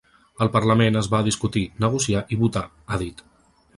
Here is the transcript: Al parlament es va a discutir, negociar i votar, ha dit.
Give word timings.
Al 0.45 0.49
parlament 0.55 0.97
es 1.01 1.09
va 1.11 1.19
a 1.19 1.27
discutir, 1.29 1.63
negociar 1.85 2.23
i 2.37 2.41
votar, 2.45 2.65
ha 2.97 3.01
dit. 3.03 3.23